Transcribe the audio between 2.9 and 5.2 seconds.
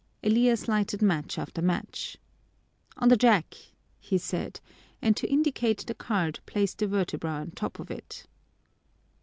"On the jack!" he said, and